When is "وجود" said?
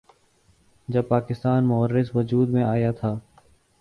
2.13-2.49